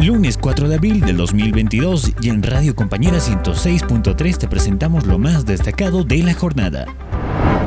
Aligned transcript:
Lunes 0.00 0.38
4 0.38 0.68
de 0.68 0.76
abril 0.76 1.00
del 1.00 1.16
2022 1.16 2.12
y 2.22 2.28
en 2.28 2.42
Radio 2.44 2.76
Compañera 2.76 3.18
106.3 3.18 4.38
te 4.38 4.46
presentamos 4.46 5.06
lo 5.06 5.18
más 5.18 5.44
destacado 5.44 6.04
de 6.04 6.22
la 6.22 6.34
jornada. 6.34 6.86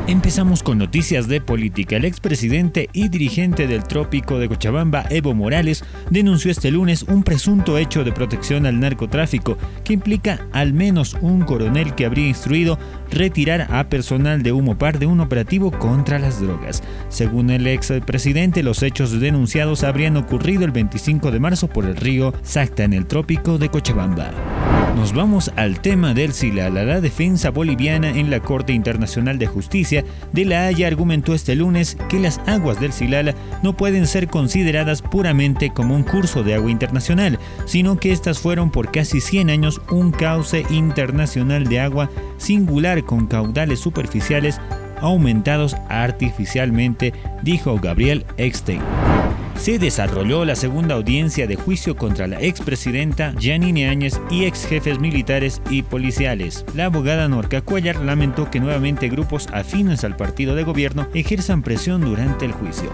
Empezamos 0.07 0.63
con 0.63 0.79
noticias 0.79 1.27
de 1.27 1.41
política. 1.41 1.95
El 1.95 2.05
expresidente 2.05 2.89
y 2.91 3.07
dirigente 3.09 3.67
del 3.67 3.83
Trópico 3.83 4.39
de 4.39 4.49
Cochabamba, 4.49 5.05
Evo 5.11 5.35
Morales, 5.35 5.83
denunció 6.09 6.49
este 6.49 6.71
lunes 6.71 7.04
un 7.04 7.23
presunto 7.23 7.77
hecho 7.77 8.03
de 8.03 8.11
protección 8.11 8.66
al 8.66 8.79
narcotráfico 8.79 9.57
que 9.84 9.93
implica 9.93 10.48
al 10.53 10.73
menos 10.73 11.16
un 11.21 11.41
coronel 11.41 11.93
que 11.93 12.05
habría 12.05 12.27
instruido 12.27 12.79
retirar 13.11 13.67
a 13.70 13.89
personal 13.89 14.41
de 14.41 14.52
Humopar 14.52 14.98
de 14.98 15.05
un 15.05 15.20
operativo 15.20 15.71
contra 15.71 16.18
las 16.18 16.41
drogas. 16.41 16.81
Según 17.09 17.52
el 17.52 17.68
expresidente, 17.68 18.63
los 18.63 18.81
hechos 18.81 19.20
denunciados 19.20 19.83
habrían 19.83 20.18
ocurrido 20.18 20.65
el 20.65 20.71
25 20.71 21.29
de 21.29 21.39
marzo 21.39 21.68
por 21.68 21.86
el 21.86 21.95
río 21.95 22.33
Sacta 22.41 22.84
en 22.84 22.93
el 22.93 23.05
Trópico 23.05 23.59
de 23.59 23.70
Cochabamba. 23.70 24.31
Nos 24.95 25.13
vamos 25.13 25.51
al 25.55 25.79
tema 25.79 26.13
del 26.13 26.31
SILAL. 26.31 26.75
La 26.75 27.01
defensa 27.01 27.49
boliviana 27.49 28.09
en 28.09 28.29
la 28.29 28.39
Corte 28.39 28.71
Internacional 28.73 29.39
de 29.39 29.47
Justicia 29.47 30.05
de 30.31 30.45
La 30.45 30.65
Haya 30.65 30.85
argumentó 30.85 31.34
este 31.34 31.55
lunes 31.55 31.97
que 32.07 32.20
las 32.20 32.39
aguas 32.45 32.79
del 32.79 32.93
Silala 32.93 33.34
no 33.63 33.75
pueden 33.75 34.05
ser 34.05 34.27
consideradas 34.27 35.01
puramente 35.01 35.71
como 35.71 35.95
un 35.95 36.03
curso 36.03 36.43
de 36.43 36.53
agua 36.53 36.70
internacional, 36.70 37.39
sino 37.65 37.97
que 37.97 38.11
estas 38.11 38.39
fueron 38.39 38.70
por 38.70 38.91
casi 38.91 39.21
100 39.21 39.49
años 39.49 39.81
un 39.89 40.11
cauce 40.11 40.65
internacional 40.70 41.65
de 41.65 41.79
agua 41.79 42.09
singular 42.37 43.03
con 43.03 43.25
caudales 43.25 43.79
superficiales 43.79 44.62
aumentados 44.99 45.75
artificialmente, 45.89 47.13
dijo 47.41 47.79
Gabriel 47.81 48.23
Eckstein 48.37 48.81
se 49.61 49.77
desarrolló 49.77 50.43
la 50.43 50.55
segunda 50.55 50.95
audiencia 50.95 51.45
de 51.45 51.55
juicio 51.55 51.95
contra 51.95 52.25
la 52.25 52.41
expresidenta 52.41 53.31
Janine 53.39 53.89
Áñez 53.89 54.20
y 54.31 54.45
ex 54.45 54.65
jefes 54.65 54.99
militares 54.99 55.62
y 55.70 55.84
policiales. 55.84 56.65
La 56.73 56.85
abogada 56.85 57.27
Norca 57.27 57.62
Cuellar 57.62 57.98
lamentó 57.98 58.49
que 58.49 58.59
nuevamente 58.59 59.07
grupos 59.07 59.48
afines 59.53 60.03
al 60.03 60.15
partido 60.15 60.55
de 60.55 60.63
gobierno 60.63 61.07
ejerzan 61.13 61.62
presión 61.62 62.01
durante 62.01 62.45
el 62.45 62.53
juicio. 62.53 62.90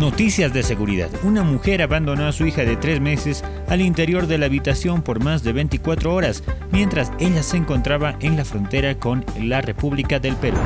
Noticias 0.00 0.52
de 0.52 0.64
seguridad. 0.64 1.10
Una 1.22 1.44
mujer 1.44 1.80
abandonó 1.80 2.26
a 2.26 2.32
su 2.32 2.44
hija 2.44 2.64
de 2.64 2.74
tres 2.74 3.00
meses 3.00 3.44
al 3.68 3.80
interior 3.80 4.26
de 4.26 4.38
la 4.38 4.46
habitación 4.46 5.00
por 5.00 5.22
más 5.22 5.44
de 5.44 5.52
24 5.52 6.12
horas, 6.12 6.42
mientras 6.72 7.12
ella 7.20 7.44
se 7.44 7.56
encontraba 7.56 8.16
en 8.18 8.36
la 8.36 8.44
frontera 8.44 8.96
con 8.96 9.24
la 9.40 9.60
República 9.60 10.18
del 10.18 10.34
Perú. 10.34 10.58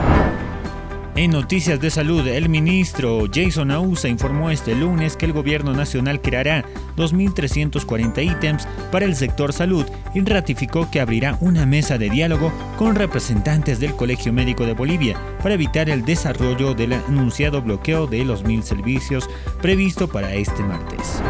En 1.19 1.33
noticias 1.33 1.81
de 1.81 1.91
salud, 1.91 2.25
el 2.29 2.49
ministro 2.49 3.25
Jason 3.35 3.73
Ausa 3.73 4.07
informó 4.07 4.51
este 4.51 4.77
lunes 4.77 5.17
que 5.17 5.27
el 5.27 5.33
gobierno 5.33 5.73
nacional 5.73 6.21
creará 6.23 6.65
2.340 6.97 8.25
ítems 8.25 8.69
para 8.93 9.05
el 9.05 9.17
sector 9.17 9.53
salud 9.53 9.85
y 10.15 10.21
ratificó 10.21 10.89
que 10.93 11.01
abrirá 11.01 11.37
una 11.41 11.67
mesa 11.67 11.99
de 11.99 12.09
diálogo 12.09 12.53
con 12.77 12.95
representantes 12.95 13.81
del 13.81 13.97
Colegio 13.97 14.33
Médico 14.33 14.65
de 14.65 14.75
Bolivia 14.75 15.21
para 15.43 15.55
evitar 15.55 15.91
el 15.91 16.05
desarrollo 16.05 16.75
del 16.75 16.93
anunciado 16.93 17.63
bloqueo 17.63 18.07
de 18.07 18.25
los 18.25 18.45
mil 18.45 18.63
servicios 18.63 19.29
previsto 19.61 20.07
para 20.07 20.33
este 20.35 20.63
martes. 20.63 21.21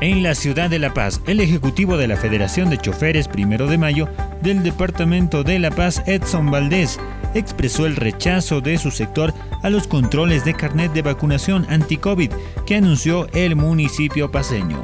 En 0.00 0.22
la 0.22 0.36
ciudad 0.36 0.70
de 0.70 0.78
La 0.78 0.94
Paz, 0.94 1.20
el 1.26 1.40
ejecutivo 1.40 1.96
de 1.96 2.06
la 2.06 2.16
Federación 2.16 2.70
de 2.70 2.78
Choferes 2.78 3.26
Primero 3.26 3.66
de 3.66 3.78
Mayo 3.78 4.08
del 4.40 4.62
Departamento 4.62 5.42
de 5.42 5.58
La 5.58 5.72
Paz, 5.72 6.04
Edson 6.06 6.52
Valdés, 6.52 7.00
expresó 7.34 7.86
el 7.86 7.96
rechazo 7.96 8.60
de 8.60 8.78
su 8.78 8.90
sector 8.90 9.34
a 9.62 9.70
los 9.70 9.86
controles 9.86 10.44
de 10.44 10.54
carnet 10.54 10.92
de 10.92 11.02
vacunación 11.02 11.66
anti-COVID 11.68 12.30
que 12.66 12.76
anunció 12.76 13.26
el 13.32 13.56
municipio 13.56 14.30
paseño. 14.30 14.82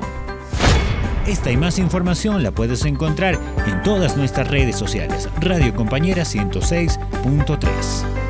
Esta 1.27 1.51
y 1.51 1.57
más 1.57 1.79
información 1.79 2.43
la 2.43 2.51
puedes 2.51 2.85
encontrar 2.85 3.39
en 3.67 3.83
todas 3.83 4.17
nuestras 4.17 4.49
redes 4.49 4.77
sociales. 4.77 5.29
Radio 5.41 5.75
Compañera 5.75 6.25
106.3. 6.25 8.24